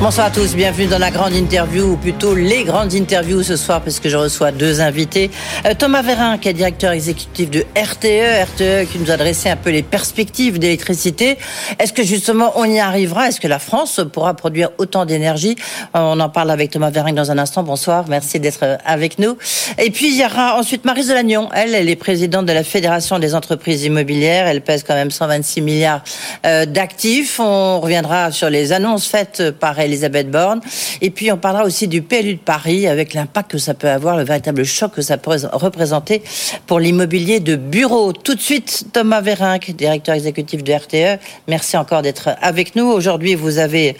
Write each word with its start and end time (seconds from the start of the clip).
Bonsoir 0.00 0.28
à 0.28 0.30
tous, 0.30 0.54
bienvenue 0.54 0.86
dans 0.86 1.00
la 1.00 1.10
grande 1.10 1.34
interview, 1.34 1.94
ou 1.94 1.96
plutôt 1.96 2.32
les 2.32 2.62
grandes 2.62 2.94
interviews 2.94 3.42
ce 3.42 3.56
soir, 3.56 3.82
puisque 3.82 4.06
je 4.06 4.16
reçois 4.16 4.52
deux 4.52 4.80
invités. 4.80 5.28
Euh, 5.66 5.74
Thomas 5.76 6.02
Vérin, 6.02 6.38
qui 6.38 6.48
est 6.48 6.52
directeur 6.52 6.92
exécutif 6.92 7.50
de 7.50 7.64
RTE, 7.76 8.44
RTE 8.44 8.88
qui 8.92 9.00
nous 9.00 9.10
a 9.10 9.16
dressé 9.16 9.50
un 9.50 9.56
peu 9.56 9.70
les 9.70 9.82
perspectives 9.82 10.60
d'électricité. 10.60 11.36
Est-ce 11.80 11.92
que 11.92 12.04
justement 12.04 12.52
on 12.54 12.64
y 12.64 12.78
arrivera? 12.78 13.26
Est-ce 13.26 13.40
que 13.40 13.48
la 13.48 13.58
France 13.58 14.00
pourra 14.12 14.34
produire 14.34 14.70
autant 14.78 15.04
d'énergie? 15.04 15.56
Euh, 15.96 15.98
On 15.98 16.20
en 16.20 16.28
parle 16.28 16.52
avec 16.52 16.70
Thomas 16.70 16.90
Vérin 16.90 17.12
dans 17.12 17.32
un 17.32 17.38
instant. 17.38 17.64
Bonsoir, 17.64 18.04
merci 18.08 18.38
d'être 18.38 18.62
euh, 18.62 18.76
avec 18.86 19.18
nous. 19.18 19.36
Et 19.78 19.90
puis 19.90 20.10
il 20.10 20.16
y 20.16 20.24
aura 20.24 20.56
ensuite 20.60 20.84
Marise 20.84 21.08
Delagnon. 21.08 21.48
Elle, 21.52 21.74
elle 21.74 21.90
est 21.90 21.96
présidente 21.96 22.46
de 22.46 22.52
la 22.52 22.62
Fédération 22.62 23.18
des 23.18 23.34
entreprises 23.34 23.82
immobilières. 23.82 24.46
Elle 24.46 24.60
pèse 24.60 24.84
quand 24.84 24.94
même 24.94 25.10
126 25.10 25.60
milliards 25.60 26.02
d'actifs. 26.44 27.40
On 27.40 27.80
reviendra 27.80 28.30
sur 28.30 28.48
les 28.48 28.72
annonces 28.72 29.08
faites 29.08 29.50
par 29.50 29.80
elle 29.80 29.87
Elisabeth 29.88 30.30
Borne. 30.30 30.60
Et 31.00 31.10
puis, 31.10 31.32
on 31.32 31.36
parlera 31.36 31.64
aussi 31.64 31.88
du 31.88 32.02
PLU 32.02 32.34
de 32.34 32.38
Paris 32.38 32.86
avec 32.86 33.14
l'impact 33.14 33.50
que 33.50 33.58
ça 33.58 33.74
peut 33.74 33.88
avoir, 33.88 34.16
le 34.16 34.24
véritable 34.24 34.64
choc 34.64 34.92
que 34.92 35.02
ça 35.02 35.16
peut 35.16 35.30
représenter 35.52 36.22
pour 36.66 36.78
l'immobilier 36.78 37.40
de 37.40 37.56
bureau. 37.56 38.12
Tout 38.12 38.34
de 38.34 38.40
suite, 38.40 38.86
Thomas 38.92 39.20
Vérinck, 39.20 39.70
directeur 39.72 40.14
exécutif 40.14 40.62
de 40.62 40.72
RTE. 40.72 41.20
Merci 41.48 41.76
encore 41.76 42.02
d'être 42.02 42.30
avec 42.40 42.76
nous. 42.76 42.86
Aujourd'hui, 42.86 43.34
vous 43.34 43.58
avez 43.58 43.96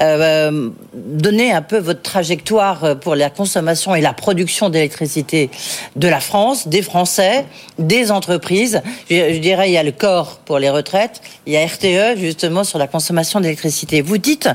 euh, 0.00 0.70
donné 0.94 1.52
un 1.52 1.62
peu 1.62 1.78
votre 1.78 2.02
trajectoire 2.02 2.98
pour 3.00 3.14
la 3.14 3.30
consommation 3.30 3.94
et 3.94 4.00
la 4.00 4.12
production 4.12 4.70
d'électricité 4.70 5.50
de 5.96 6.08
la 6.08 6.20
France, 6.20 6.68
des 6.68 6.82
Français, 6.82 7.44
des 7.78 8.10
entreprises. 8.10 8.82
Je, 9.10 9.38
dirais, 9.38 9.70
il 9.70 9.72
y 9.72 9.78
a 9.78 9.82
le 9.82 9.92
corps 9.92 10.38
pour 10.44 10.58
les 10.58 10.70
retraites, 10.70 11.20
il 11.46 11.52
y 11.52 11.56
a 11.56 11.66
RTE 11.66 12.18
justement 12.18 12.64
sur 12.64 12.78
la 12.78 12.86
consommation 12.86 13.40
d'électricité. 13.40 14.00
Vous 14.00 14.18
dites, 14.18 14.48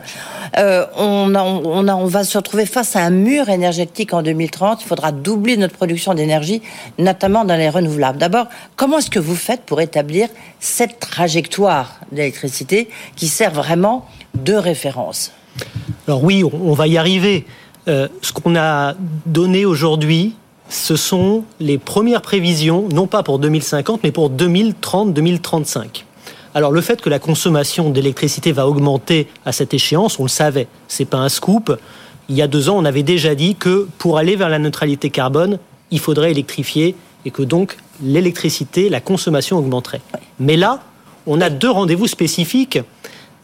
euh, 0.58 0.77
euh, 0.78 0.86
on, 0.96 2.06
va 2.06 2.24
se 2.24 2.38
retrouver 2.38 2.66
face 2.66 2.96
à 2.96 3.02
un 3.02 3.10
mur 3.10 3.50
énergétique 3.50 4.14
en 4.14 4.22
2030. 4.22 4.82
Il 4.84 4.88
faudra 4.88 5.12
doubler 5.12 5.58
notre 5.58 5.74
production 5.74 6.14
d'énergie, 6.14 6.62
notamment 6.98 7.46
dans 7.46 7.56
les 7.56 7.70
renouvelables. 7.70 8.18
D'abord, 8.18 8.48
comment 8.76 9.00
est-ce 9.00 9.10
que 9.10 9.20
vous 9.20 9.36
faites 9.36 9.62
pour 9.62 9.82
établir 9.82 10.30
cette 10.60 11.00
trajectoire 11.00 12.00
d'électricité 12.12 12.90
qui 13.16 13.28
sert 13.28 13.52
vraiment 13.52 14.06
de 14.36 14.54
référence? 14.54 15.32
Alors 16.08 16.24
oui, 16.24 16.44
on, 16.44 16.74
va 16.74 16.88
y 16.88 16.98
arriver. 16.98 17.46
Euh, 17.88 18.08
ce 18.22 18.32
qu'on 18.32 18.56
a 18.56 18.94
donné 19.26 19.66
aujourd'hui, 19.66 20.36
ce 20.70 20.96
sont 20.96 21.44
les 21.60 21.78
premières 21.78 22.22
prévisions, 22.22 22.88
non 22.92 23.08
pas 23.08 23.24
pour 23.24 23.40
2050, 23.40 24.02
mais 24.04 24.12
pour 24.12 24.30
2030-2035. 24.32 26.04
Alors 26.54 26.72
le 26.72 26.82
fait 26.82 27.02
que 27.02 27.10
la 27.10 27.20
consommation 27.20 27.90
d'électricité 27.90 28.52
va 28.52 28.68
augmenter 28.68 29.28
à 29.46 29.52
cette 29.52 29.74
échéance, 29.74 30.20
on 30.20 30.24
le 30.24 30.30
savait. 30.30 30.68
C'est 30.88 31.06
pas 31.06 31.18
un 31.18 31.30
scoop. 31.30 31.78
Il 32.30 32.36
y 32.36 32.42
a 32.42 32.48
deux 32.48 32.70
ans, 32.70 32.78
on 32.78 32.86
avait 32.86 33.04
déjà 33.04 33.36
dit 33.36 33.56
que 33.56 33.88
pour 33.98 34.18
aller 34.18 34.36
vers 34.36 34.50
la 34.50 34.60
neutralité 34.60 35.10
carbone, 35.10 35.60
il 35.92 36.00
faudrait 36.00 36.32
électrifier 36.32 36.96
et 37.26 37.32
que 37.32 37.42
donc 37.42 37.78
l'électricité, 38.02 38.90
la 38.90 39.02
consommation 39.02 39.58
augmenterait. 39.58 40.02
Mais 40.40 40.58
là, 40.58 40.82
on 41.26 41.42
a 41.42 41.50
deux 41.50 41.70
rendez-vous 41.70 42.08
spécifiques 42.08 42.80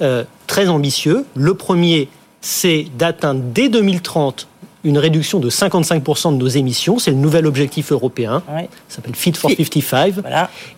euh, 0.01 0.23
très 0.47 0.67
ambitieux. 0.67 1.25
Le 1.35 1.53
premier, 1.53 2.09
c'est 2.41 2.87
d'atteindre 2.97 3.41
dès 3.53 3.69
2030 3.69 4.47
une 4.83 4.97
réduction 4.97 5.39
de 5.39 5.49
55% 5.49 6.33
de 6.33 6.37
nos 6.37 6.47
émissions. 6.47 6.99
C'est 6.99 7.11
le 7.11 7.17
nouvel 7.17 7.45
objectif 7.45 7.91
européen. 7.91 8.43
Ça 8.87 8.97
s'appelle 8.97 9.15
Fit 9.15 9.33
for 9.33 9.49
55. 9.49 10.15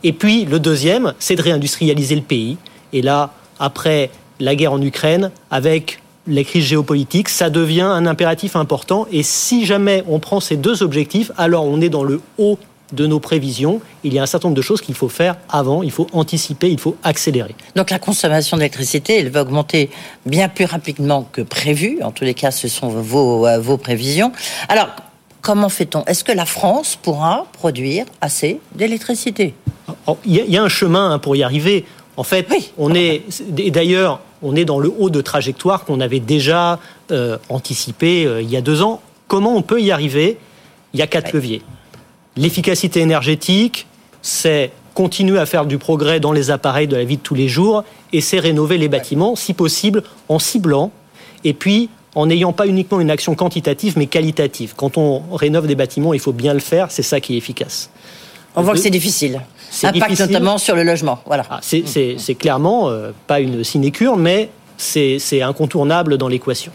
Et 0.03 0.13
puis 0.13 0.45
le 0.45 0.59
deuxième, 0.59 1.13
c'est 1.19 1.35
de 1.35 1.41
réindustrialiser 1.41 2.15
le 2.15 2.21
pays. 2.21 2.57
Et 2.93 3.01
là, 3.01 3.31
après 3.59 4.11
la 4.39 4.55
guerre 4.55 4.73
en 4.73 4.81
Ukraine, 4.81 5.31
avec 5.49 5.99
les 6.27 6.43
crises 6.43 6.65
géopolitiques, 6.65 7.29
ça 7.29 7.49
devient 7.49 7.81
un 7.81 8.05
impératif 8.05 8.55
important. 8.55 9.07
Et 9.11 9.23
si 9.23 9.65
jamais 9.65 10.03
on 10.07 10.19
prend 10.19 10.39
ces 10.39 10.57
deux 10.57 10.83
objectifs, 10.83 11.31
alors 11.37 11.65
on 11.65 11.81
est 11.81 11.89
dans 11.89 12.03
le 12.03 12.21
haut 12.37 12.57
de 12.95 13.05
nos 13.05 13.19
prévisions, 13.19 13.81
il 14.03 14.13
y 14.13 14.19
a 14.19 14.23
un 14.23 14.25
certain 14.25 14.47
nombre 14.47 14.57
de 14.57 14.61
choses 14.61 14.81
qu'il 14.81 14.95
faut 14.95 15.09
faire 15.09 15.35
avant, 15.49 15.83
il 15.83 15.91
faut 15.91 16.07
anticiper, 16.13 16.69
il 16.69 16.79
faut 16.79 16.95
accélérer. 17.03 17.55
Donc 17.75 17.91
la 17.91 17.99
consommation 17.99 18.57
d'électricité, 18.57 19.19
elle 19.19 19.29
va 19.29 19.41
augmenter 19.41 19.89
bien 20.25 20.49
plus 20.49 20.65
rapidement 20.65 21.27
que 21.31 21.41
prévu. 21.41 21.99
En 22.01 22.11
tous 22.11 22.23
les 22.23 22.33
cas, 22.33 22.51
ce 22.51 22.67
sont 22.67 22.87
vos, 22.87 23.45
euh, 23.45 23.59
vos 23.59 23.77
prévisions. 23.77 24.31
Alors, 24.69 24.87
comment 25.41 25.69
fait-on? 25.69 26.03
Est-ce 26.05 26.23
que 26.23 26.31
la 26.31 26.45
France 26.45 26.97
pourra 27.01 27.45
produire 27.53 28.05
assez 28.21 28.59
d'électricité? 28.73 29.53
Oh, 30.07 30.17
Il 30.25 30.33
y, 30.33 30.57
a 30.57 30.63
un 30.63 30.69
chemin 30.69 31.11
hein, 31.11 31.19
pour 31.19 31.35
y 31.35 31.43
arriver. 31.43 31.85
En 32.17 32.23
fait, 32.23 32.47
on 32.77 32.95
est, 32.95 33.23
d'ailleurs, 33.49 34.21
on 34.41 34.55
est 34.55 34.65
dans 34.65 34.79
le 34.79 34.91
haut 34.97 35.09
de 35.09 35.21
trajectoire 35.21 35.85
qu'on 35.85 35.99
avait 35.99 36.19
déjà 36.19 36.79
euh, 37.11 37.37
anticipé 37.49 38.25
euh, 38.25 38.41
il 38.41 38.49
y 38.49 38.57
a 38.57 38.61
deux 38.61 38.81
ans. 38.81 39.01
Comment 39.27 39.55
on 39.55 39.61
peut 39.61 39.81
y 39.81 39.91
arriver? 39.91 40.37
Il 40.93 40.99
y 40.99 41.03
a 41.03 41.07
quatre 41.07 41.33
leviers. 41.33 41.61
L'efficacité 42.37 42.99
énergétique, 42.99 43.87
c'est 44.21 44.71
continuer 44.93 45.39
à 45.39 45.45
faire 45.45 45.65
du 45.65 45.77
progrès 45.77 46.19
dans 46.19 46.31
les 46.31 46.51
appareils 46.51 46.87
de 46.87 46.95
la 46.95 47.03
vie 47.03 47.17
de 47.17 47.21
tous 47.21 47.35
les 47.35 47.47
jours 47.47 47.83
et 48.13 48.21
c'est 48.21 48.39
rénover 48.39 48.77
les 48.77 48.87
bâtiments, 48.87 49.35
si 49.35 49.53
possible, 49.53 50.03
en 50.29 50.39
ciblant 50.39 50.91
et 51.43 51.53
puis 51.53 51.89
en 52.15 52.25
n'ayant 52.27 52.53
pas 52.53 52.65
uniquement 52.65 53.01
une 53.01 53.11
action 53.11 53.35
quantitative 53.35 53.97
mais 53.97 54.07
qualitative. 54.07 54.73
Quand 54.75 54.97
on 54.97 55.21
rénove 55.33 55.67
des 55.67 55.75
bâtiments, 55.75 56.13
il 56.13 56.19
faut 56.19 56.33
bien 56.33 56.53
le 56.53 56.59
faire, 56.59 56.91
c'est 56.91 57.03
ça 57.03 57.19
qui 57.19 57.35
est 57.35 57.37
efficace. 57.37 57.89
On 58.55 58.61
voit 58.61 58.73
que 58.73 58.79
c'est 58.79 58.89
difficile. 58.89 59.41
Impact 59.83 60.19
notamment 60.19 60.57
sur 60.57 60.75
le 60.75 60.83
logement. 60.83 61.19
Voilà. 61.25 61.43
Ah, 61.49 61.59
c'est 61.61 62.35
clairement 62.35 62.89
euh, 62.89 63.11
pas 63.27 63.41
une 63.41 63.63
sinécure, 63.63 64.15
mais 64.15 64.49
c'est 64.77 65.41
incontournable 65.41 66.17
dans 66.17 66.29
l'équation. 66.29 66.71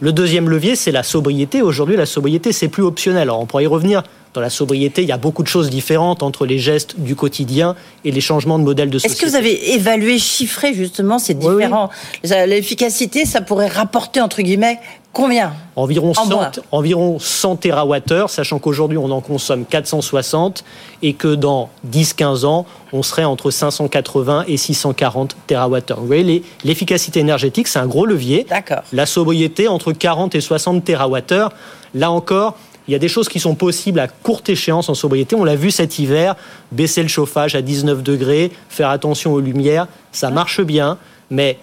Le 0.00 0.12
deuxième 0.12 0.50
levier, 0.50 0.76
c'est 0.76 0.92
la 0.92 1.02
sobriété. 1.02 1.62
Aujourd'hui, 1.62 1.96
la 1.96 2.04
sobriété, 2.04 2.52
c'est 2.52 2.68
plus 2.68 2.82
optionnel. 2.82 3.22
Alors, 3.22 3.40
on 3.40 3.46
pourrait 3.46 3.64
y 3.64 3.68
revenir 3.68 4.02
dans 4.34 4.40
la 4.40 4.50
sobriété, 4.50 5.02
il 5.02 5.08
y 5.08 5.12
a 5.12 5.16
beaucoup 5.16 5.42
de 5.42 5.48
choses 5.48 5.70
différentes 5.70 6.22
entre 6.22 6.44
les 6.44 6.58
gestes 6.58 6.98
du 6.98 7.14
quotidien 7.14 7.76
et 8.04 8.10
les 8.10 8.20
changements 8.20 8.58
de 8.58 8.64
modèle 8.64 8.90
de 8.90 8.98
société. 8.98 9.14
Est-ce 9.14 9.24
que 9.24 9.30
vous 9.30 9.36
avez 9.36 9.74
évalué, 9.74 10.18
chiffré 10.18 10.74
justement 10.74 11.18
ces 11.18 11.34
différents... 11.34 11.90
L'efficacité, 12.22 13.24
ça 13.24 13.40
pourrait 13.40 13.68
rapporter, 13.68 14.20
entre 14.20 14.42
guillemets, 14.42 14.80
Combien? 15.14 15.52
Environ 15.76 16.12
100, 16.12 16.60
environ 16.72 17.18
100 17.20 17.56
TWh, 17.56 18.26
sachant 18.26 18.58
qu'aujourd'hui 18.58 18.98
on 18.98 19.12
en 19.12 19.20
consomme 19.20 19.64
460 19.64 20.64
et 21.02 21.12
que 21.12 21.36
dans 21.36 21.70
10-15 21.88 22.44
ans, 22.44 22.66
on 22.92 23.04
serait 23.04 23.22
entre 23.22 23.52
580 23.52 24.46
et 24.48 24.56
640 24.56 25.36
TWh. 25.46 25.94
Vous 25.96 26.06
voyez, 26.06 26.42
l'efficacité 26.64 27.20
énergétique, 27.20 27.68
c'est 27.68 27.78
un 27.78 27.86
gros 27.86 28.06
levier. 28.06 28.44
D'accord. 28.50 28.82
La 28.92 29.06
sobriété, 29.06 29.68
entre 29.68 29.92
40 29.92 30.34
et 30.34 30.40
60 30.40 30.84
TWh. 30.84 31.48
Là 31.94 32.10
encore, 32.10 32.56
il 32.86 32.92
y 32.92 32.94
a 32.94 32.98
des 32.98 33.08
choses 33.08 33.28
qui 33.28 33.40
sont 33.40 33.54
possibles 33.54 33.98
à 33.98 34.08
courte 34.08 34.48
échéance 34.48 34.88
en 34.88 34.94
sobriété. 34.94 35.34
On 35.36 35.44
l'a 35.44 35.56
vu 35.56 35.70
cet 35.70 35.98
hiver, 35.98 36.36
baisser 36.70 37.02
le 37.02 37.08
chauffage 37.08 37.54
à 37.54 37.62
19 37.62 38.02
degrés, 38.02 38.52
faire 38.68 38.90
attention 38.90 39.32
aux 39.32 39.40
lumières, 39.40 39.86
ça 40.12 40.30
marche 40.30 40.60
bien, 40.60 40.98
mais 41.30 41.58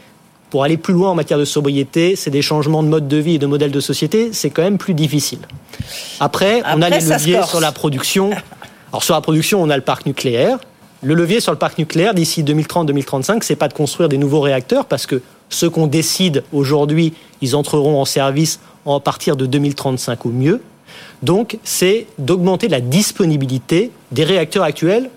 pour 0.50 0.64
aller 0.64 0.78
plus 0.78 0.94
loin 0.94 1.12
en 1.12 1.16
matière 1.16 1.40
de 1.40 1.46
sobriété, 1.46 2.16
c'est 2.16 2.30
des 2.30 2.42
changements 2.42 2.84
de 2.84 2.90
mode 2.90 3.08
de 3.08 3.18
vie 3.18 3.36
et 3.36 3.40
de 3.40 3.46
modèle 3.46 3.72
de 3.72 3.80
société, 3.80 4.34
c'est 4.34 4.50
quand 4.50 4.64
même 4.64 4.78
plus 4.78 4.94
difficile. 4.94 5.40
Après, 6.20 6.62
on 6.76 6.82
a 6.82 6.90
les 6.90 7.00
leviers 7.00 7.42
sur 7.44 7.62
la 7.62 7.72
production. 7.72 8.32
Alors 8.92 9.04
sur 9.04 9.14
la 9.16 9.22
production, 9.22 9.62
on 9.62 9.70
a 9.70 9.78
le 9.78 9.84
parc 9.84 10.06
nucléaire. 10.06 10.58
Le 11.04 11.14
levier 11.16 11.40
sur 11.40 11.52
le 11.52 11.58
parc 11.58 11.78
nucléaire 11.78 12.14
d'ici 12.14 12.44
2030-2035, 12.44 13.44
c'est 13.44 13.56
pas 13.56 13.70
de 13.70 13.74
construire 13.74 14.10
des 14.10 14.18
nouveaux 14.18 14.42
réacteurs 14.42 14.86
parce 14.86 15.06
que 15.06 15.22
ceux 15.50 15.70
qu'on 15.70 15.88
décide 15.88 16.44
aujourd'hui, 16.52 17.14
ils 17.42 17.56
entreront 17.56 18.00
en 18.00 18.06
service 18.06 18.60
à 18.86 19.00
partir 19.00 19.36
de 19.36 19.46
2035 19.46 20.26
au 20.26 20.30
mieux. 20.30 20.62
Donc, 21.24 21.58
c'est 21.64 22.08
d'augmenter 22.18 22.68
la 22.68 22.82
disponibilité 22.82 23.92
des 24.12 24.24
réacteurs 24.24 24.64
actuels 24.64 25.10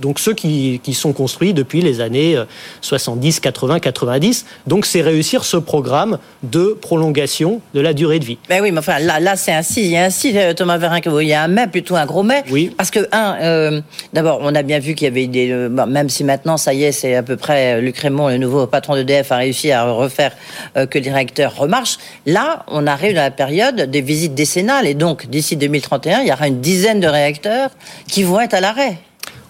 donc 0.00 0.18
ceux 0.18 0.34
qui, 0.34 0.80
qui, 0.82 0.94
sont 0.94 1.12
construits 1.12 1.54
depuis 1.54 1.80
les 1.80 2.00
années 2.00 2.36
70, 2.80 3.40
80, 3.40 3.80
90. 3.80 4.46
Donc 4.66 4.86
c'est 4.86 5.02
réussir 5.02 5.44
ce 5.44 5.56
programme 5.56 6.18
de 6.42 6.76
prolongation 6.80 7.60
de 7.74 7.80
la 7.80 7.92
durée 7.92 8.18
de 8.18 8.24
vie. 8.24 8.38
Ben 8.48 8.62
oui, 8.62 8.70
mais 8.72 8.78
enfin 8.78 8.98
là, 8.98 9.20
là 9.20 9.36
c'est 9.36 9.52
ainsi, 9.52 9.82
il 9.82 9.90
y 9.90 9.96
a 9.96 10.04
ainsi 10.04 10.36
euh, 10.36 10.54
Thomas 10.54 10.78
Vérin, 10.78 11.00
il 11.04 11.28
y 11.28 11.32
a 11.32 11.42
un 11.42 11.48
mais 11.48 11.66
plutôt 11.66 11.96
un 11.96 12.06
gros 12.06 12.22
mais. 12.22 12.44
Oui. 12.50 12.72
Parce 12.76 12.90
que 12.90 13.00
un, 13.12 13.36
euh, 13.40 13.80
d'abord 14.12 14.40
on 14.42 14.54
a 14.54 14.62
bien 14.62 14.78
vu 14.78 14.94
qu'il 14.94 15.06
y 15.06 15.08
avait 15.08 15.26
des, 15.26 15.50
euh, 15.50 15.68
même 15.68 16.08
si 16.08 16.24
maintenant 16.24 16.56
ça 16.56 16.74
y 16.74 16.84
est, 16.84 16.92
c'est 16.92 17.14
à 17.14 17.22
peu 17.22 17.36
près 17.36 17.80
Luc 17.80 17.98
Raymond, 17.98 18.28
le 18.28 18.38
nouveau 18.38 18.66
patron 18.66 18.94
d'EDF, 18.94 19.32
a 19.32 19.36
réussi 19.36 19.72
à 19.72 19.84
refaire 19.84 20.32
que 20.74 20.98
les 20.98 21.10
réacteurs 21.10 21.56
remarchent. 21.56 21.98
Là, 22.26 22.64
on 22.68 22.86
arrive 22.86 23.14
dans 23.14 23.22
la 23.22 23.30
période 23.30 23.90
des 23.90 24.00
visites 24.00 24.34
décennales 24.34 24.86
et 24.86 24.94
donc 24.94 25.28
d'ici 25.28 25.56
2031, 25.56 26.20
il 26.20 26.28
y 26.28 26.32
aura 26.32 26.48
une 26.48 26.60
dizaine 26.60 27.00
de 27.00 27.06
réacteurs 27.06 27.70
qui 28.08 28.22
vont 28.22 28.40
être 28.40 28.54
à 28.54 28.60
l'arrêt. 28.60 28.98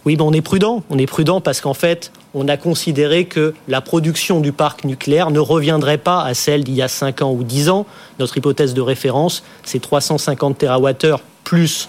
Oui, 0.07 0.17
ben 0.17 0.25
on 0.25 0.33
est 0.33 0.41
prudent. 0.41 0.83
On 0.91 0.99
est 0.99 1.07
prudent 1.07 1.41
parce 1.41 1.61
qu'en 1.61 1.75
fait, 1.75 2.11
on 2.35 2.49
a 2.49 2.57
considéré 2.57 3.27
que 3.27 3.55
la 3.69 3.81
production 3.81 4.41
du 4.41 4.53
parc 4.53 4.85
nucléaire 4.85 5.31
ne 5.31 5.39
reviendrait 5.39 5.99
pas 5.99 6.23
à 6.23 6.35
celle 6.35 6.65
d'il 6.65 6.75
y 6.75 6.83
a 6.83 6.89
5 6.89 7.23
ans 7.23 7.33
ou 7.33 7.45
10 7.45 7.69
ans. 7.69 7.87
Notre 8.19 8.37
hypothèse 8.37 8.73
de 8.75 8.81
référence, 8.81 9.43
c'est 9.63 9.81
350 9.81 10.59
TWh 10.59 11.17
plus 11.45 11.89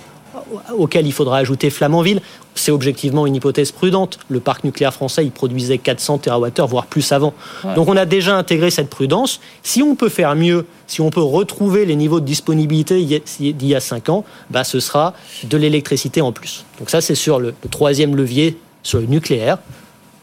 auquel 0.77 1.05
il 1.05 1.13
faudra 1.13 1.37
ajouter 1.37 1.69
Flamanville. 1.69 2.21
C'est 2.55 2.71
objectivement 2.71 3.25
une 3.25 3.35
hypothèse 3.35 3.71
prudente. 3.71 4.19
Le 4.29 4.39
parc 4.39 4.63
nucléaire 4.63 4.93
français, 4.93 5.25
il 5.25 5.31
produisait 5.31 5.77
400 5.77 6.19
TWh, 6.19 6.61
voire 6.67 6.85
plus 6.85 7.11
avant. 7.11 7.33
Donc 7.75 7.87
on 7.87 7.95
a 7.95 8.05
déjà 8.05 8.35
intégré 8.35 8.71
cette 8.71 8.89
prudence. 8.89 9.39
Si 9.63 9.81
on 9.81 9.95
peut 9.95 10.09
faire 10.09 10.35
mieux, 10.35 10.65
si 10.87 11.01
on 11.01 11.09
peut 11.09 11.21
retrouver 11.21 11.85
les 11.85 11.95
niveaux 11.95 12.19
de 12.19 12.25
disponibilité 12.25 13.03
d'il 13.03 13.67
y 13.67 13.75
a 13.75 13.79
5 13.79 14.09
ans, 14.09 14.25
bah, 14.49 14.63
ce 14.63 14.79
sera 14.79 15.13
de 15.43 15.57
l'électricité 15.57 16.21
en 16.21 16.31
plus. 16.31 16.65
Donc 16.79 16.89
ça, 16.89 17.01
c'est 17.01 17.15
sur 17.15 17.39
le, 17.39 17.53
troisième 17.69 18.15
levier, 18.15 18.57
sur 18.83 18.99
le 18.99 19.05
nucléaire. 19.05 19.57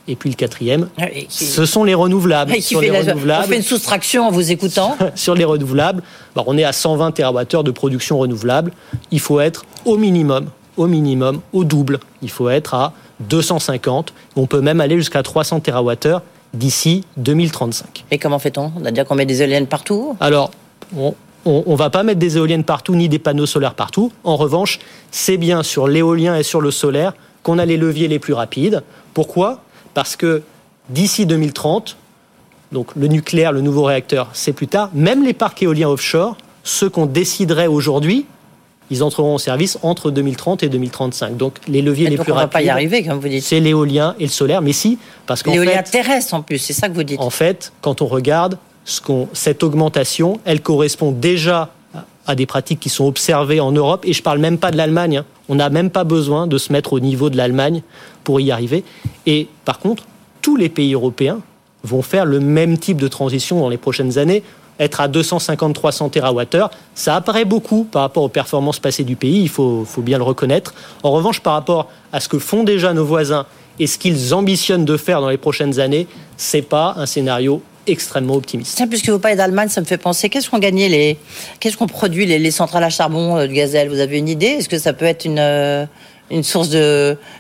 Et 0.09 0.17
puis 0.17 0.31
le 0.31 0.37
quatrième, 0.37 0.89
ah, 0.99 1.05
ce 1.29 1.67
sont 1.67 1.85
les 1.85 1.95
renouvelables. 1.95 2.61
Sur 2.63 2.81
les 2.81 2.91
renouvelables. 2.91 3.45
On 3.45 3.49
fait 3.49 3.57
une 3.57 3.63
soustraction 3.63 4.27
en 4.27 4.31
vous 4.31 4.51
écoutant. 4.51 4.97
sur 5.15 5.35
les 5.35 5.45
renouvelables, 5.45 6.03
bah, 6.35 6.43
on 6.47 6.57
est 6.57 6.65
à 6.65 6.73
120 6.73 7.13
TWh 7.13 7.63
de 7.63 7.71
production 7.71 8.19
renouvelable. 8.19 8.73
Il 9.11 9.21
faut 9.21 9.39
être 9.39 9.67
au 9.85 9.99
minimum, 9.99 10.47
au 10.79 10.87
minimum, 10.87 11.41
au 11.53 11.65
double. 11.65 12.01
Il 12.23 12.31
faut 12.31 12.49
être 12.49 12.75
à 12.75 12.95
250. 13.21 14.15
On 14.37 14.47
peut 14.47 14.63
même 14.63 14.81
aller 14.81 14.97
jusqu'à 14.97 15.23
300 15.23 15.61
TWh 15.61 16.21
d'ici 16.55 17.05
2035. 17.19 18.05
Et 18.11 18.19
comment 18.19 18.39
fait-on? 18.39 18.73
On 18.81 18.85
a 18.87 18.91
dire 18.91 19.05
qu'on 19.05 19.15
met 19.15 19.27
des 19.27 19.43
éoliennes 19.43 19.67
partout? 19.67 20.17
Alors, 20.21 20.51
on 20.97 21.15
ne 21.67 21.77
va 21.77 21.91
pas 21.91 22.03
mettre 22.03 22.19
des 22.19 22.39
éoliennes 22.39 22.65
partout 22.65 22.95
ni 22.95 23.11
des 23.11 23.19
panneaux 23.19 23.47
solaires 23.47 23.75
partout. 23.75 24.11
En 24.25 24.37
revanche, 24.37 24.79
c'est 25.11 25.37
bien 25.37 25.63
sur 25.63 25.87
l'éolien 25.87 26.37
et 26.37 26.43
sur 26.43 26.63
le 26.63 26.71
solaire 26.71 27.13
qu'on 27.43 27.59
a 27.59 27.67
les 27.67 27.77
leviers 27.77 28.09
les 28.09 28.19
plus 28.19 28.33
rapides. 28.33 28.83
Pourquoi? 29.15 29.61
Parce 29.95 30.17
que 30.17 30.43
d'ici 30.89 31.27
2030, 31.27 31.97
donc 32.73 32.89
le 32.97 33.07
nucléaire, 33.09 33.53
le 33.53 33.61
nouveau 33.61 33.85
réacteur, 33.85 34.29
c'est 34.33 34.53
plus 34.53 34.69
tard, 34.69 34.91
même 34.95 35.25
les 35.25 35.33
parcs 35.33 35.63
éoliens 35.63 35.89
offshore, 35.89 36.37
ceux 36.65 36.91
qu'on 36.91 37.07
déciderait 37.07 37.67
aujourd'hui, 37.67 38.27
ils 38.91 39.03
entreront 39.03 39.35
en 39.35 39.39
service 39.39 39.79
entre 39.83 40.11
2030 40.11 40.63
et 40.63 40.69
2035. 40.69 41.37
Donc 41.37 41.59
les 41.69 41.83
leviers 41.83 42.09
les 42.09 42.17
plus 42.17 42.33
rapides. 42.33 42.33
On 42.33 42.41
va 42.41 42.47
pas 42.47 42.63
y 42.63 42.71
arriver, 42.71 43.05
comme 43.05 43.19
vous 43.19 43.29
dites. 43.29 43.43
C'est 43.43 43.61
l'éolien 43.61 44.15
et 44.19 44.25
le 44.25 44.31
solaire, 44.31 44.63
mais 44.63 44.73
si, 44.73 44.99
parce 45.27 45.43
qu'en 45.43 45.53
L'éolien 45.53 45.83
terrestre 45.83 46.35
en 46.35 46.43
plus, 46.43 46.59
c'est 46.59 46.73
ça 46.73 46.89
que 46.89 46.95
vous 46.95 47.03
dites. 47.03 47.21
En 47.21 47.31
fait, 47.31 47.73
quand 47.81 48.03
on 48.03 48.07
regarde 48.07 48.59
ce 48.85 49.03
cette 49.35 49.63
augmentation, 49.63 50.41
elle 50.45 50.63
correspond 50.63 51.13
déjà 51.13 51.71
à 52.29 52.35
des 52.35 52.47
pratiques 52.47 52.79
qui 52.79 52.91
sont 52.91 53.07
observées 53.07 53.59
en 53.59 53.73
Europe, 53.73 54.05
et 54.07 54.13
je 54.13 54.23
parle 54.23 54.39
même 54.39 54.59
pas 54.59 54.71
de 54.71 54.77
l'Allemagne. 54.77 55.19
Hein. 55.19 55.25
On 55.49 55.57
n'a 55.57 55.71
même 55.71 55.91
pas 55.91 56.05
besoin 56.05 56.47
de 56.47 56.59
se 56.59 56.73
mettre 56.73 56.93
au 56.93 57.01
niveau 57.01 57.31
de 57.31 57.37
l'Allemagne 57.37 57.83
pour 58.23 58.39
y 58.39 58.53
arriver. 58.53 58.85
Et 59.27 59.49
par 59.65 59.79
contre, 59.79 60.05
tous 60.43 60.55
les 60.55 60.69
pays 60.69 60.93
européens 60.93 61.41
vont 61.85 62.03
faire 62.03 62.27
le 62.27 62.39
même 62.39 62.77
type 62.77 62.99
de 62.99 63.09
transition 63.09 63.59
dans 63.61 63.71
les 63.71 63.79
prochaines 63.79 64.19
années. 64.19 64.43
Être 64.79 65.01
à 65.01 65.09
250-300 65.09 66.11
TWh, 66.11 66.69
ça 66.95 67.17
apparaît 67.17 67.47
beaucoup 67.47 67.85
par 67.85 68.03
rapport 68.03 68.23
aux 68.23 68.29
performances 68.29 68.79
passées 68.79 69.05
du 69.05 69.17
pays, 69.17 69.41
il 69.41 69.49
faut, 69.49 69.85
faut 69.85 70.03
bien 70.03 70.19
le 70.19 70.25
reconnaître. 70.25 70.75
En 71.03 71.11
revanche, 71.11 71.41
par 71.41 71.55
rapport 71.55 71.89
à 72.13 72.21
ce 72.21 72.29
que 72.29 72.39
font 72.39 72.63
déjà 72.63 72.93
nos 72.93 73.05
voisins 73.05 73.47
et 73.79 73.87
ce 73.87 73.97
qu'ils 73.97 74.35
ambitionnent 74.35 74.85
de 74.85 74.97
faire 74.99 75.23
dans 75.23 75.31
les 75.31 75.39
prochaines 75.39 75.81
années, 75.81 76.07
c'est 76.37 76.63
pas 76.63 76.95
un 76.97 77.07
scénario 77.07 77.63
extrêmement 77.89 78.35
optimiste. 78.35 78.77
Tiens, 78.77 78.87
puisque 78.89 79.09
vous 79.09 79.19
parlez 79.19 79.37
d'Allemagne, 79.37 79.69
ça 79.69 79.81
me 79.81 79.87
fait 79.87 79.99
penser, 79.99 80.29
qu'est-ce 80.29 80.51
qu'on 80.51 80.59
gagnait 80.59 80.89
les, 80.89 81.19
qu'est-ce 81.61 81.77
qu'on 81.77 81.87
produit 81.87 82.27
les, 82.27 82.51
centrales 82.51 82.85
à 82.85 82.91
charbon 82.91 83.37
euh, 83.37 83.47
de 83.47 83.53
gazelle? 83.53 83.89
Vous 83.89 84.01
avez 84.01 84.19
une 84.19 84.29
idée? 84.29 84.47
Est-ce 84.47 84.69
que 84.69 84.79
ça 84.79 84.93
peut 84.93 85.05
être 85.05 85.25
une, 85.25 85.39
euh, 85.39 85.87
une 86.31 86.43
source 86.43 86.71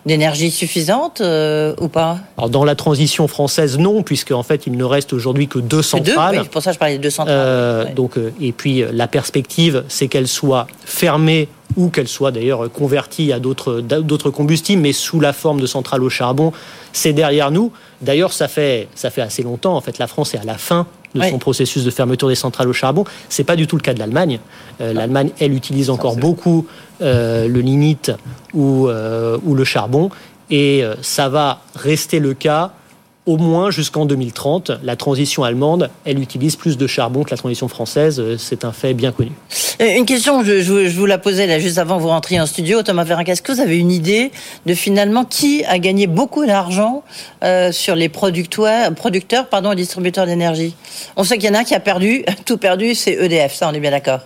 d'énergie 0.06 0.50
suffisante 0.50 1.20
euh, 1.20 1.74
ou 1.80 1.88
pas? 1.88 2.18
Alors 2.36 2.50
dans 2.50 2.64
la 2.64 2.74
transition 2.74 3.28
française, 3.28 3.78
non, 3.78 4.02
puisque 4.02 4.32
en 4.32 4.42
fait 4.42 4.66
il 4.66 4.76
ne 4.76 4.84
reste 4.84 5.12
aujourd'hui 5.12 5.48
que 5.48 5.58
deux 5.58 5.82
centrales. 5.82 6.34
Deux, 6.34 6.40
oui, 6.42 6.48
pour 6.48 6.62
ça 6.62 6.72
je 6.72 6.78
parlais 6.78 6.98
de 6.98 7.02
deux 7.02 7.10
centrales. 7.10 7.94
Donc 7.94 8.14
et 8.40 8.52
puis 8.52 8.84
la 8.92 9.08
perspective, 9.08 9.84
c'est 9.88 10.08
qu'elles 10.08 10.28
soient 10.28 10.66
fermées 10.84 11.48
ou 11.78 11.90
qu'elles 11.90 12.08
soient 12.08 12.32
d'ailleurs 12.32 12.70
converties 12.70 13.32
à 13.32 13.38
d'autres 13.38 14.30
combustibles, 14.30 14.82
mais 14.82 14.92
sous 14.92 15.20
la 15.20 15.32
forme 15.32 15.60
de 15.60 15.66
centrales 15.66 16.02
au 16.02 16.10
charbon. 16.10 16.52
C'est 16.92 17.12
derrière 17.12 17.52
nous. 17.52 17.70
D'ailleurs, 18.02 18.32
ça 18.32 18.48
fait, 18.48 18.88
ça 18.96 19.10
fait 19.10 19.22
assez 19.22 19.44
longtemps. 19.44 19.76
En 19.76 19.80
fait, 19.80 19.98
la 19.98 20.08
France 20.08 20.34
est 20.34 20.38
à 20.38 20.44
la 20.44 20.58
fin 20.58 20.86
de 21.14 21.22
son 21.22 21.38
processus 21.38 21.84
de 21.84 21.90
fermeture 21.90 22.28
des 22.28 22.34
centrales 22.34 22.68
au 22.68 22.72
charbon. 22.72 23.04
C'est 23.28 23.44
pas 23.44 23.56
du 23.56 23.66
tout 23.68 23.76
le 23.76 23.82
cas 23.82 23.94
de 23.94 24.00
l'Allemagne. 24.00 24.40
Euh, 24.80 24.92
L'Allemagne, 24.92 25.30
elle, 25.38 25.54
utilise 25.54 25.88
encore 25.88 26.16
beaucoup 26.16 26.66
euh, 27.00 27.46
le 27.46 27.60
lignite 27.60 28.10
ou, 28.52 28.88
euh, 28.88 29.38
ou 29.44 29.54
le 29.54 29.64
charbon. 29.64 30.10
Et 30.50 30.82
ça 31.02 31.28
va 31.28 31.60
rester 31.74 32.20
le 32.20 32.32
cas 32.32 32.72
au 33.28 33.36
moins 33.36 33.70
jusqu'en 33.70 34.06
2030. 34.06 34.72
La 34.82 34.96
transition 34.96 35.44
allemande, 35.44 35.90
elle 36.06 36.18
utilise 36.18 36.56
plus 36.56 36.78
de 36.78 36.86
charbon 36.86 37.24
que 37.24 37.30
la 37.30 37.36
transition 37.36 37.68
française. 37.68 38.22
C'est 38.38 38.64
un 38.64 38.72
fait 38.72 38.94
bien 38.94 39.12
connu. 39.12 39.32
Euh, 39.82 39.96
une 39.98 40.06
question, 40.06 40.42
je, 40.42 40.88
vous 40.88 41.06
la 41.06 41.18
posais 41.18 41.46
là 41.46 41.58
juste 41.58 41.76
avant 41.76 41.98
que 41.98 42.02
vous 42.02 42.08
rentriez 42.08 42.40
en 42.40 42.46
studio. 42.46 42.82
Thomas 42.82 43.04
Vérinck, 43.04 43.28
est-ce 43.28 43.42
que 43.42 43.52
vous 43.52 43.60
avez 43.60 43.76
une 43.76 43.92
idée 43.92 44.32
de 44.64 44.72
finalement 44.72 45.26
qui 45.26 45.62
a 45.66 45.78
gagné 45.78 46.06
beaucoup 46.06 46.46
d'argent 46.46 47.04
euh, 47.44 47.70
sur 47.70 47.94
les 47.94 48.08
producteurs, 48.08 48.92
et 48.92 49.76
distributeurs 49.76 50.24
d'énergie? 50.24 50.74
On 51.16 51.22
sait 51.22 51.36
qu'il 51.36 51.50
y 51.50 51.52
en 51.52 51.54
a 51.54 51.60
un 51.60 51.64
qui 51.64 51.74
a 51.74 51.80
perdu, 51.80 52.24
tout 52.46 52.56
perdu, 52.56 52.94
c'est 52.94 53.12
EDF, 53.12 53.54
ça 53.54 53.68
on 53.70 53.74
est 53.74 53.80
bien 53.80 53.90
d'accord 53.90 54.20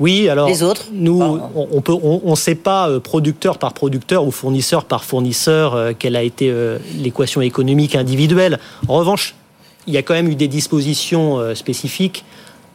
oui, 0.00 0.28
alors 0.28 0.48
les 0.48 0.62
autres, 0.62 0.86
nous, 0.92 1.20
on 1.54 1.80
peut, 1.80 1.94
on, 2.02 2.34
sait 2.34 2.56
pas 2.56 2.88
euh, 2.88 2.98
producteur 2.98 3.58
par 3.58 3.72
producteur 3.72 4.26
ou 4.26 4.30
fournisseur 4.32 4.84
par 4.84 5.04
fournisseur 5.04 5.74
euh, 5.74 5.92
quelle 5.96 6.16
a 6.16 6.22
été 6.22 6.50
euh, 6.50 6.78
l'équation 6.98 7.40
économique 7.40 7.94
individuelle. 7.94 8.58
En 8.88 8.94
revanche, 8.94 9.34
il 9.86 9.94
y 9.94 9.96
a 9.96 10.02
quand 10.02 10.14
même 10.14 10.28
eu 10.28 10.34
des 10.34 10.48
dispositions 10.48 11.54
spécifiques. 11.54 12.24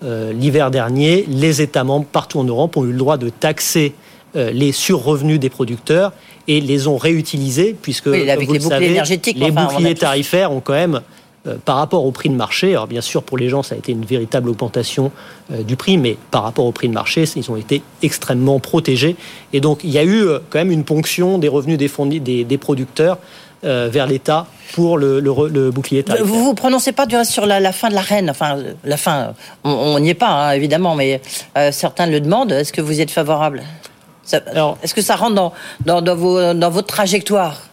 L'hiver 0.03 0.69
dernier, 0.69 1.25
les 1.27 1.63
États 1.63 1.83
membres 1.83 2.05
partout 2.05 2.39
en 2.39 2.43
Europe 2.43 2.77
ont 2.77 2.85
eu 2.85 2.91
le 2.91 2.97
droit 2.99 3.17
de 3.17 3.29
taxer 3.29 3.95
les 4.35 4.71
surrevenus 4.71 5.39
des 5.39 5.49
producteurs 5.49 6.13
et 6.47 6.61
les 6.61 6.87
ont 6.87 6.97
réutilisés 6.97 7.75
puisque 7.81 8.07
vous 8.07 8.13
les 8.13 8.25
le 8.25 8.59
savez, 8.59 9.01
les 9.35 9.51
boucliers 9.51 9.95
tarifaires 9.95 10.51
ont 10.51 10.59
quand 10.59 10.73
même 10.73 11.01
euh, 11.47 11.55
par 11.63 11.77
rapport 11.77 12.05
au 12.05 12.11
prix 12.11 12.27
de 12.27 12.35
marché, 12.35 12.71
alors 12.71 12.87
bien 12.87 12.99
sûr 12.99 13.23
pour 13.23 13.37
les 13.37 13.47
gens 13.47 13.63
ça 13.63 13.73
a 13.73 13.77
été 13.77 13.93
une 13.93 14.03
véritable 14.03 14.49
augmentation 14.49 15.09
euh, 15.53 15.63
du 15.63 15.77
prix, 15.77 15.97
mais 15.97 16.17
par 16.31 16.43
rapport 16.43 16.65
au 16.65 16.73
prix 16.73 16.89
de 16.89 16.93
marché, 16.93 17.23
ils 17.37 17.49
ont 17.49 17.55
été 17.55 17.81
extrêmement 18.03 18.59
protégés. 18.59 19.15
Et 19.53 19.61
donc 19.61 19.85
il 19.85 19.89
y 19.89 19.97
a 19.97 20.03
eu 20.03 20.21
euh, 20.21 20.39
quand 20.49 20.59
même 20.59 20.71
une 20.71 20.83
ponction 20.83 21.37
des 21.37 21.47
revenus 21.47 21.77
des, 21.77 22.43
des, 22.43 22.57
producteurs 22.57 23.19
vers 23.63 24.07
l'État 24.07 24.47
pour 24.73 24.97
le, 24.97 25.21
bouclier 25.71 26.03
tarifaire. 26.03 26.27
Vous 26.27 26.43
vous 26.43 26.53
prononcez 26.53 26.91
pas 26.91 27.05
du 27.05 27.15
reste 27.15 27.31
sur 27.31 27.45
la, 27.45 27.71
fin 27.71 27.87
de 27.87 27.95
la 27.95 28.01
reine, 28.01 28.29
enfin 28.29 28.57
la 28.83 28.97
fin, 28.97 29.33
on 29.63 29.97
n'y 29.99 30.09
est 30.09 30.13
pas 30.13 30.29
hein, 30.29 30.51
évidemment, 30.51 30.95
mais 30.95 31.21
certains 31.71 32.07
le 32.07 32.19
demandent. 32.19 32.51
Est-ce 32.51 32.73
que 32.73 32.81
vous 32.81 32.99
y 32.99 33.01
êtes 33.01 33.11
favorable? 33.11 33.63
Est-ce 34.31 34.93
que 34.93 35.01
ça 35.01 35.15
rentre 35.15 35.35
dans, 35.35 35.53
dans, 36.01 36.01
dans 36.53 36.69
votre 36.69 36.87
trajectoire? 36.87 37.68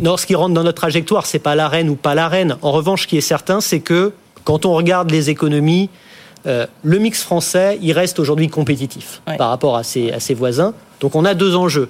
Non, 0.00 0.16
ce 0.16 0.26
qui 0.26 0.34
rentre 0.34 0.54
dans 0.54 0.62
notre 0.62 0.80
trajectoire, 0.80 1.26
c'est 1.26 1.40
pas 1.40 1.54
la 1.54 1.68
reine 1.68 1.88
ou 1.88 1.96
pas 1.96 2.14
la 2.14 2.28
reine. 2.28 2.56
En 2.62 2.70
revanche, 2.70 3.02
ce 3.02 3.06
qui 3.08 3.18
est 3.18 3.22
certain, 3.22 3.60
c'est 3.60 3.80
que 3.80 4.12
quand 4.44 4.64
on 4.64 4.74
regarde 4.74 5.10
les 5.10 5.28
économies, 5.28 5.90
euh, 6.46 6.66
le 6.82 6.98
mix 6.98 7.22
français, 7.22 7.78
il 7.82 7.92
reste 7.92 8.20
aujourd'hui 8.20 8.48
compétitif 8.48 9.20
par 9.38 9.50
rapport 9.50 9.76
à 9.76 9.82
ses, 9.82 10.12
à 10.12 10.20
ses 10.20 10.34
voisins. 10.34 10.72
Donc 11.00 11.16
on 11.16 11.24
a 11.24 11.34
deux 11.34 11.56
enjeux. 11.56 11.88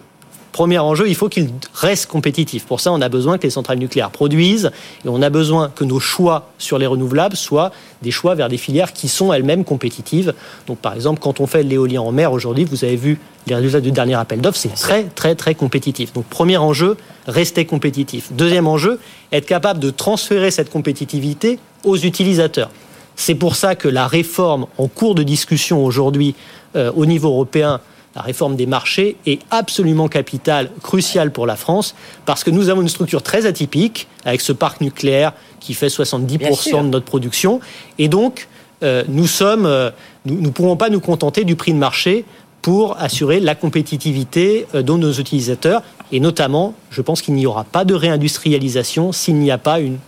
Premier 0.59 0.81
enjeu, 0.81 1.09
il 1.09 1.15
faut 1.15 1.29
qu'il 1.29 1.51
reste 1.73 2.07
compétitif. 2.07 2.65
Pour 2.65 2.81
ça, 2.81 2.91
on 2.91 3.01
a 3.01 3.09
besoin 3.09 3.39
que 3.39 3.45
les 3.45 3.51
centrales 3.51 3.79
nucléaires 3.79 4.11
produisent 4.11 4.73
et 5.05 5.09
on 5.09 5.23
a 5.23 5.31
besoin 5.31 5.69
que 5.69 5.85
nos 5.85 6.01
choix 6.01 6.51
sur 6.59 6.79
les 6.79 6.87
renouvelables 6.87 7.37
soient 7.37 7.71
des 8.03 8.11
choix 8.11 8.35
vers 8.35 8.49
des 8.49 8.57
filières 8.57 8.93
qui 8.93 9.07
sont 9.07 9.33
elles-mêmes 9.33 9.63
compétitives. 9.63 10.35
Donc, 10.67 10.79
par 10.79 10.95
exemple, 10.95 11.21
quand 11.21 11.39
on 11.39 11.47
fait 11.47 11.63
l'éolien 11.63 12.01
en 12.01 12.11
mer 12.11 12.33
aujourd'hui, 12.33 12.65
vous 12.65 12.83
avez 12.83 12.97
vu 12.97 13.21
les 13.47 13.55
résultats 13.55 13.81
du 13.81 13.93
dernier 13.93 14.17
appel 14.17 14.41
d'offres, 14.41 14.59
c'est 14.59 14.75
très, 14.75 15.05
très, 15.05 15.37
très 15.37 15.55
compétitif. 15.55 16.13
Donc, 16.13 16.25
premier 16.25 16.57
enjeu, 16.57 16.97
rester 17.29 17.65
compétitif. 17.65 18.33
Deuxième 18.33 18.67
enjeu, 18.67 18.99
être 19.31 19.47
capable 19.47 19.79
de 19.79 19.91
transférer 19.91 20.51
cette 20.51 20.71
compétitivité 20.71 21.61
aux 21.85 21.99
utilisateurs. 21.99 22.71
C'est 23.15 23.37
pour 23.37 23.55
ça 23.55 23.77
que 23.77 23.87
la 23.87 24.09
réforme 24.09 24.67
en 24.77 24.89
cours 24.89 25.15
de 25.15 25.23
discussion 25.23 25.85
aujourd'hui 25.85 26.35
euh, 26.75 26.91
au 26.97 27.07
niveau 27.07 27.29
européen 27.29 27.81
la 28.19 28.25
réforme 28.25 28.57
des 28.57 28.67
marchés 28.67 29.17
est 29.27 29.41
absolument 29.53 30.09
capitale, 30.09 30.71
cruciale 30.83 31.31
pour 31.31 31.47
la 31.47 31.55
France, 31.55 31.95
parce 32.27 32.43
que 32.43 32.51
nous 32.51 32.69
avons 32.69 32.83
une 32.83 32.89
structure 32.89 33.23
très 33.23 33.47
atypique, 33.47 34.09
avec 34.25 34.41
ce 34.41 34.53
parc 34.53 34.81
nucléaire 34.81 35.35
qui 35.61 35.73
fait 35.73 35.87
70% 35.87 36.83
de 36.83 36.89
notre 36.89 37.05
production. 37.05 37.61
Et 38.01 38.09
donc, 38.09 38.49
euh, 38.83 39.05
nous 39.07 39.29
sommes, 39.29 39.67
euh, 39.67 39.91
nous 40.25 40.41
ne 40.41 40.49
pourrons 40.49 40.77
pas 40.77 40.91
nous 40.91 40.99
contenter 40.99 41.45
du 41.45 41.55
prix 41.55 41.73
de 41.73 41.79
marché 41.79 42.25
pour 42.61 42.97
assurer 42.99 43.39
la 43.39 43.55
compétitivité 43.55 44.67
euh, 44.75 44.83
de 44.83 44.93
nos 44.95 45.13
utilisateurs. 45.13 45.83
Et 46.11 46.19
notamment, 46.19 46.75
je 46.91 47.03
pense 47.03 47.23
qu'il 47.23 47.35
n'y 47.35 47.47
aura 47.47 47.63
pas 47.63 47.85
de 47.85 47.95
réindustrialisation 47.95 49.13
s'il 49.13 49.37
n'y 49.37 49.53
a 49.53 49.59
pas 49.59 49.79
une 49.79 49.99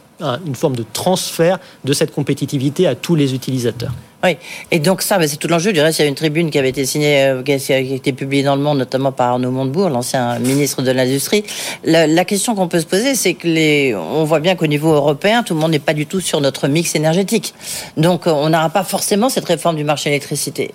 une 0.44 0.54
forme 0.54 0.76
de 0.76 0.84
transfert 0.92 1.58
de 1.86 1.94
cette 1.94 2.12
compétitivité 2.12 2.86
à 2.86 2.94
tous 2.94 3.14
les 3.14 3.32
utilisateurs. 3.32 3.92
Oui, 4.22 4.36
et 4.70 4.80
donc 4.80 5.00
ça, 5.00 5.16
bah, 5.18 5.26
c'est 5.26 5.38
tout 5.38 5.48
l'enjeu. 5.48 5.72
Du 5.72 5.80
reste, 5.80 5.98
il 5.98 6.02
y 6.02 6.04
a 6.04 6.08
une 6.08 6.14
tribune 6.14 6.50
qui 6.50 6.58
avait 6.58 6.68
été 6.68 6.84
signée, 6.84 7.24
euh, 7.24 7.42
qui 7.42 7.72
a 7.72 7.78
été 7.78 8.12
publiée 8.12 8.42
dans 8.42 8.54
le 8.54 8.60
Monde, 8.60 8.76
notamment 8.76 9.12
par 9.12 9.30
Arnaud 9.30 9.50
Montebourg, 9.50 9.88
l'ancien 9.88 10.38
ministre 10.38 10.82
de 10.82 10.90
l'Industrie. 10.90 11.42
La, 11.84 12.24
question 12.26 12.54
qu'on 12.54 12.68
peut 12.68 12.80
se 12.80 12.86
poser, 12.86 13.14
c'est 13.14 13.32
que 13.32 13.48
les, 13.48 13.94
on 13.94 14.24
voit 14.24 14.40
bien 14.40 14.56
qu'au 14.56 14.66
niveau 14.66 14.92
européen, 14.92 15.42
tout 15.42 15.54
le 15.54 15.60
monde 15.60 15.70
n'est 15.70 15.78
pas 15.78 15.94
du 15.94 16.04
tout 16.04 16.20
sur 16.20 16.42
notre 16.42 16.68
mix 16.68 16.94
énergétique. 16.94 17.54
Donc, 17.96 18.26
on 18.26 18.50
n'aura 18.50 18.68
pas 18.68 18.84
forcément 18.84 19.30
cette 19.30 19.46
réforme 19.46 19.76
du 19.76 19.84
marché 19.84 20.10
de 20.10 20.14
l'électricité. 20.14 20.70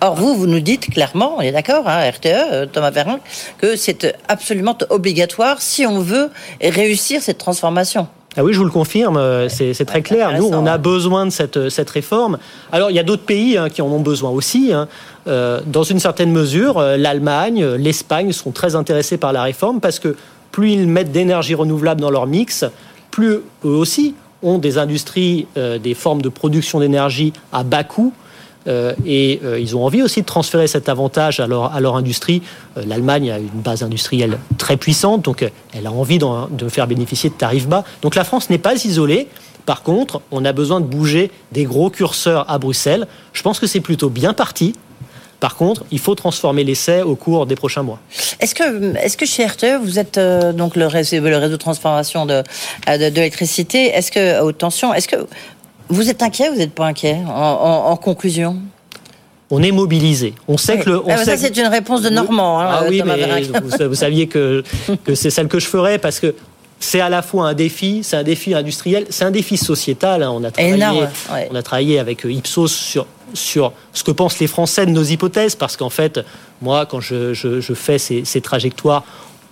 Or, 0.00 0.14
vous, 0.14 0.36
vous 0.36 0.46
nous 0.46 0.60
dites 0.60 0.88
clairement, 0.88 1.34
on 1.38 1.40
est 1.40 1.52
d'accord, 1.52 1.88
hein, 1.88 2.08
RTE, 2.08 2.26
euh, 2.26 2.66
Thomas 2.66 2.92
Perrin, 2.92 3.18
que 3.58 3.74
c'est 3.74 4.14
absolument 4.28 4.78
obligatoire 4.90 5.60
si 5.60 5.86
on 5.86 5.98
veut 5.98 6.30
réussir 6.62 7.20
cette 7.20 7.38
transformation. 7.38 8.06
Ah 8.38 8.44
oui, 8.44 8.52
je 8.52 8.58
vous 8.58 8.66
le 8.66 8.70
confirme, 8.70 9.16
euh, 9.16 9.48
c'est 9.48 9.84
très 9.86 10.02
clair. 10.02 10.36
Nous, 10.36 10.50
on 10.52 10.66
a 10.66 10.76
besoin 10.76 11.24
de 11.24 11.30
cette, 11.30 11.70
cette 11.70 11.88
réforme. 11.88 12.36
Alors, 12.70 12.90
il 12.90 12.94
y 12.94 12.98
a 12.98 13.02
d'autres 13.02 13.24
pays 13.24 13.56
hein, 13.56 13.70
qui 13.70 13.80
en 13.80 13.86
ont 13.86 14.00
besoin 14.00 14.30
aussi. 14.30 14.74
Hein. 14.74 14.88
Euh, 15.26 15.60
dans 15.66 15.84
une 15.84 16.00
certaine 16.00 16.30
mesure, 16.30 16.76
euh, 16.76 16.98
l'Allemagne, 16.98 17.64
l'Espagne 17.76 18.32
sont 18.32 18.50
très 18.50 18.74
intéressés 18.74 19.16
par 19.16 19.32
la 19.32 19.42
réforme 19.42 19.80
parce 19.80 19.98
que 19.98 20.16
plus 20.52 20.72
ils 20.72 20.86
mettent 20.86 21.12
d'énergie 21.12 21.54
renouvelable 21.54 22.02
dans 22.02 22.10
leur 22.10 22.26
mix, 22.26 22.66
plus 23.10 23.40
eux 23.64 23.68
aussi 23.68 24.14
ont 24.42 24.58
des 24.58 24.76
industries, 24.76 25.46
des 25.56 25.94
formes 25.94 26.20
de 26.20 26.28
production 26.28 26.78
d'énergie 26.78 27.32
à 27.52 27.62
bas 27.62 27.84
coût 27.84 28.12
euh, 28.12 28.45
et 28.66 29.40
euh, 29.44 29.60
ils 29.60 29.76
ont 29.76 29.84
envie 29.84 30.02
aussi 30.02 30.20
de 30.20 30.26
transférer 30.26 30.66
cet 30.66 30.88
avantage 30.88 31.40
à 31.40 31.46
leur, 31.46 31.96
industrie. 31.96 32.42
Euh, 32.76 32.82
L'Allemagne 32.86 33.30
a 33.30 33.38
une 33.38 33.48
base 33.62 33.82
industrielle 33.82 34.38
très 34.58 34.76
puissante, 34.76 35.22
donc 35.22 35.48
elle 35.72 35.86
a 35.86 35.92
envie 35.92 36.18
de 36.18 36.68
faire 36.68 36.86
bénéficier 36.86 37.30
de 37.30 37.34
tarifs 37.34 37.68
bas. 37.68 37.84
Donc 38.02 38.14
la 38.14 38.24
France 38.24 38.50
n'est 38.50 38.58
pas 38.58 38.74
isolée. 38.84 39.28
Par 39.66 39.82
contre, 39.82 40.20
on 40.30 40.44
a 40.44 40.52
besoin 40.52 40.80
de 40.80 40.86
bouger 40.86 41.30
des 41.52 41.64
gros 41.64 41.90
curseurs 41.90 42.48
à 42.48 42.58
Bruxelles. 42.58 43.06
Je 43.32 43.42
pense 43.42 43.58
que 43.58 43.66
c'est 43.66 43.80
plutôt 43.80 44.10
bien 44.10 44.32
parti. 44.32 44.74
Par 45.40 45.56
contre, 45.56 45.84
il 45.90 45.98
faut 45.98 46.14
transformer 46.14 46.64
l'essai 46.64 47.02
au 47.02 47.14
cours 47.14 47.46
des 47.46 47.56
prochains 47.56 47.82
mois. 47.82 47.98
Est-ce 48.40 48.54
que, 48.54 48.96
est 48.96 49.16
que 49.16 49.26
chez 49.26 49.44
RTE, 49.44 49.82
vous 49.82 49.98
êtes 49.98 50.18
donc 50.54 50.76
le 50.76 50.86
réseau, 50.86 51.20
le 51.20 51.36
réseau 51.36 51.52
de 51.52 51.56
transformation 51.56 52.24
de, 52.24 52.42
de, 52.86 53.14
l'électricité 53.14 53.88
Est-ce 53.88 54.10
que 54.10 54.40
haute 54.40 54.58
tension 54.58 54.94
Est-ce 54.94 55.08
que 55.08 55.16
vous 55.88 56.10
êtes 56.10 56.22
inquiet 56.22 56.48
ou 56.48 56.52
vous 56.52 56.58
n'êtes 56.58 56.74
pas 56.74 56.86
inquiet 56.86 57.18
en, 57.26 57.96
conclusion? 57.96 58.56
On 59.50 59.62
est 59.62 59.70
mobilisé. 59.70 60.34
On 60.48 60.56
sait 60.56 60.78
que 60.78 60.90
le. 60.90 61.00
On 61.00 61.08
ah, 61.08 61.24
ça, 61.24 61.36
c'est 61.36 61.56
une 61.56 61.68
réponse 61.68 62.02
de 62.02 62.10
Normand. 62.10 62.60
Hein, 62.60 62.68
ah 62.68 62.84
oui, 62.88 63.00
mais 63.04 63.42
vous, 63.86 63.94
saviez 63.94 64.26
que, 64.26 64.64
que 65.04 65.14
c'est 65.14 65.30
celle 65.30 65.46
que 65.46 65.60
je 65.60 65.66
ferais 65.66 65.98
parce 65.98 66.18
que 66.18 66.34
c'est 66.80 67.00
à 67.00 67.08
la 67.08 67.22
fois 67.22 67.48
un 67.48 67.54
défi, 67.54 68.00
c'est 68.02 68.16
un 68.16 68.22
défi 68.22 68.54
industriel, 68.54 69.06
c'est 69.10 69.24
un 69.24 69.30
défi 69.30 69.56
sociétal. 69.56 70.22
Hein. 70.22 70.30
On, 70.32 70.44
a 70.44 70.50
travaillé, 70.50 71.06
on 71.50 71.54
a 71.54 71.62
travaillé 71.62 71.98
avec 71.98 72.26
euh, 72.26 72.32
Ipsos 72.32 72.68
sur, 72.68 73.06
sur 73.34 73.72
ce 73.92 74.04
que 74.04 74.10
pensent 74.10 74.38
les 74.40 74.46
Français 74.46 74.84
de 74.84 74.90
nos 74.90 75.04
hypothèses, 75.04 75.54
parce 75.54 75.76
qu'en 75.76 75.90
fait, 75.90 76.20
moi, 76.60 76.86
quand 76.86 77.00
je, 77.00 77.32
je, 77.32 77.74
fais 77.74 77.98
ces, 77.98 78.24
ces, 78.24 78.40
trajectoires, 78.40 79.04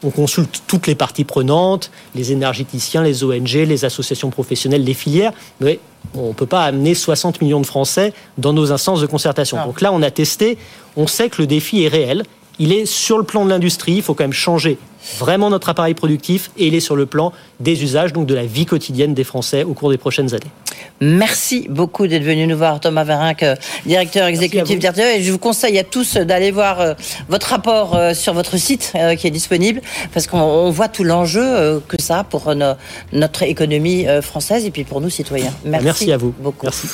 on 0.05 0.11
consulte 0.11 0.63
toutes 0.67 0.87
les 0.87 0.95
parties 0.95 1.25
prenantes, 1.25 1.91
les 2.15 2.33
énergéticiens, 2.33 3.03
les 3.03 3.25
ONG, 3.25 3.53
les 3.53 3.85
associations 3.85 4.31
professionnelles, 4.31 4.85
les 4.85 4.95
filières, 4.95 5.33
mais 5.61 5.81
on 6.15 6.29
ne 6.29 6.33
peut 6.33 6.47
pas 6.47 6.65
amener 6.65 6.95
60 6.95 7.41
millions 7.41 7.61
de 7.61 7.67
Français 7.67 8.13
dans 8.39 8.53
nos 8.53 8.73
instances 8.73 9.01
de 9.01 9.07
concertation. 9.07 9.65
Donc 9.65 9.81
là, 9.81 9.93
on 9.93 10.03
a 10.03 10.11
testé, 10.11 10.59
on 10.97 11.07
sait 11.07 11.31
que 11.31 11.41
le 11.41 11.47
défi 11.47 11.83
est 11.83 11.89
réel, 11.89 12.25
il 12.59 12.73
est 12.73 12.87
sur 12.87 13.19
le 13.19 13.25
plan 13.25 13.45
de 13.45 13.51
l'industrie, 13.51 13.95
il 13.95 14.03
faut 14.03 14.15
quand 14.15 14.25
même 14.25 14.33
changer 14.33 14.79
vraiment 15.19 15.51
notre 15.51 15.69
appareil 15.69 15.95
productif 15.95 16.51
et 16.57 16.67
il 16.67 16.75
est 16.75 16.81
sur 16.81 16.97
le 16.97 17.07
plan 17.07 17.33
des 17.61 17.83
usages, 17.83 18.13
donc 18.13 18.27
de 18.27 18.35
la 18.35 18.47
vie 18.47 18.67
quotidienne 18.67 19.15
des 19.15 19.25
Français 19.25 19.65
au 19.65 19.75
cours 19.75 19.91
des 19.91 19.99
prochaines 19.99 20.35
années. 20.35 20.51
Merci 21.01 21.67
beaucoup 21.69 22.07
d'être 22.07 22.23
venu 22.23 22.47
nous 22.47 22.57
voir, 22.57 22.81
Thomas 22.81 23.05
Varinck, 23.05 23.45
directeur 23.85 24.27
exécutif 24.27 24.79
d'RTE. 24.79 25.17
Et 25.17 25.23
je 25.23 25.33
vous 25.33 25.39
conseille 25.39 25.79
à 25.79 25.85
tous 25.85 26.17
d'aller 26.17 26.51
voir 26.51 26.81
euh, 26.81 26.95
votre 27.29 27.49
rapport 27.49 27.95
euh, 27.95 28.15
sur 28.15 28.33
votre 28.33 28.57
site 28.57 28.93
euh, 28.95 29.15
qui 29.15 29.27
est 29.27 29.31
disponible, 29.31 29.81
parce 30.13 30.27
qu'on 30.27 30.71
voit 30.71 30.89
tout 30.89 31.05
l'enjeu 31.05 31.83
que 31.89 32.01
ça 32.01 32.21
a 32.21 32.25
pour 32.25 32.53
notre 33.13 33.43
économie 33.43 34.07
française 34.23 34.65
et 34.65 34.71
puis 34.71 34.85
pour 34.85 35.01
nous 35.01 35.11
citoyens. 35.11 35.53
Merci, 35.65 35.85
Merci 35.85 36.13
à 36.13 36.17
vous. 36.17 36.33
Beaucoup. 36.39 36.67
Merci. 36.67 36.89